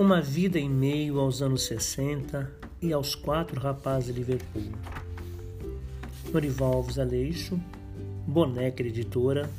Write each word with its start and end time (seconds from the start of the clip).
Uma 0.00 0.22
vida 0.22 0.58
em 0.58 0.66
meio 0.66 1.20
aos 1.20 1.42
anos 1.42 1.64
60 1.64 2.50
e 2.80 2.90
aos 2.90 3.14
quatro 3.14 3.60
rapazes 3.60 4.06
de 4.06 4.18
Liverpool. 4.18 4.72
Norival 6.32 6.72
Alves 6.72 6.98
Aleixo, 6.98 7.60
Boneca 8.26 8.82
Editora, 8.82 9.50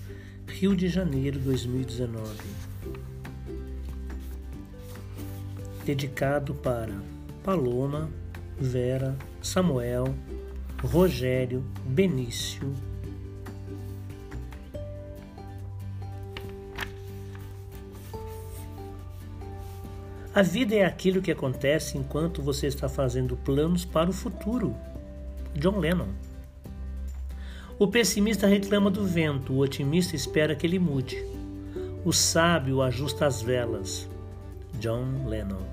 Rio 0.48 0.76
de 0.76 0.88
Janeiro 0.88 1.38
2019. 1.38 2.28
Dedicado 5.86 6.56
para 6.56 7.00
Paloma, 7.44 8.10
Vera, 8.58 9.16
Samuel, 9.44 10.06
Rogério, 10.84 11.64
Benício, 11.86 12.74
A 20.34 20.42
vida 20.42 20.74
é 20.74 20.86
aquilo 20.86 21.22
que 21.22 21.30
acontece 21.30 21.98
enquanto 21.98 22.42
você 22.42 22.66
está 22.66 22.88
fazendo 22.88 23.36
planos 23.36 23.84
para 23.84 24.10
o 24.10 24.14
futuro. 24.14 24.74
John 25.54 25.78
Lennon. 25.78 26.08
O 27.78 27.86
pessimista 27.86 28.48
reclama 28.48 28.90
do 28.90 29.06
vento, 29.06 29.52
o 29.52 29.60
otimista 29.60 30.16
espera 30.16 30.56
que 30.56 30.66
ele 30.66 30.80
mude. 30.80 31.22
O 32.06 32.14
sábio 32.14 32.82
ajusta 32.82 33.26
as 33.26 33.42
velas. 33.42 34.08
John 34.80 35.28
Lennon. 35.28 35.68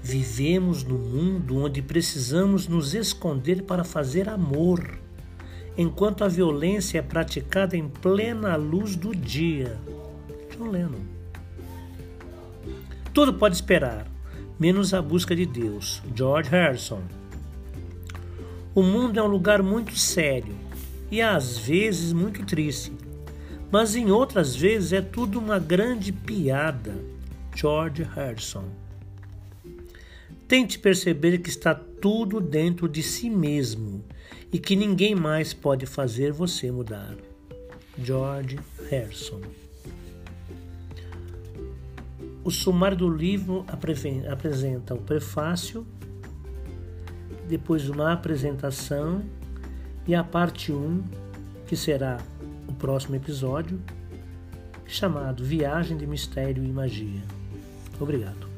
Vivemos 0.00 0.84
num 0.84 0.98
mundo 0.98 1.64
onde 1.64 1.82
precisamos 1.82 2.68
nos 2.68 2.94
esconder 2.94 3.64
para 3.64 3.82
fazer 3.82 4.28
amor, 4.28 5.00
enquanto 5.76 6.22
a 6.22 6.28
violência 6.28 7.00
é 7.00 7.02
praticada 7.02 7.76
em 7.76 7.88
plena 7.88 8.54
luz 8.54 8.94
do 8.94 9.12
dia. 9.12 9.76
John 10.56 10.70
Lennon. 10.70 11.15
Tudo 13.16 13.32
pode 13.32 13.54
esperar, 13.54 14.06
menos 14.60 14.92
a 14.92 15.00
busca 15.00 15.34
de 15.34 15.46
Deus. 15.46 16.02
George 16.14 16.50
Harrison. 16.50 17.00
O 18.74 18.82
mundo 18.82 19.18
é 19.18 19.22
um 19.22 19.26
lugar 19.26 19.62
muito 19.62 19.96
sério 19.96 20.54
e 21.10 21.22
às 21.22 21.56
vezes 21.56 22.12
muito 22.12 22.44
triste, 22.44 22.92
mas 23.72 23.96
em 23.96 24.10
outras 24.10 24.54
vezes 24.54 24.92
é 24.92 25.00
tudo 25.00 25.38
uma 25.38 25.58
grande 25.58 26.12
piada. 26.12 26.94
George 27.54 28.02
Harrison. 28.02 28.68
Tente 30.46 30.78
perceber 30.78 31.38
que 31.38 31.48
está 31.48 31.74
tudo 31.74 32.38
dentro 32.38 32.86
de 32.86 33.02
si 33.02 33.30
mesmo 33.30 34.04
e 34.52 34.58
que 34.58 34.76
ninguém 34.76 35.14
mais 35.14 35.54
pode 35.54 35.86
fazer 35.86 36.34
você 36.34 36.70
mudar. 36.70 37.16
George 37.98 38.58
Harrison. 38.90 39.40
O 42.46 42.50
sumário 42.52 42.96
do 42.96 43.10
livro 43.10 43.66
apresenta 44.30 44.94
o 44.94 44.98
prefácio, 44.98 45.84
depois 47.48 47.88
uma 47.88 48.12
apresentação 48.12 49.24
e 50.06 50.14
a 50.14 50.22
parte 50.22 50.70
1, 50.70 51.02
que 51.66 51.76
será 51.76 52.18
o 52.68 52.72
próximo 52.72 53.16
episódio, 53.16 53.80
chamado 54.86 55.42
Viagem 55.44 55.96
de 55.96 56.06
Mistério 56.06 56.62
e 56.62 56.68
Magia. 56.68 57.24
Obrigado. 57.98 58.55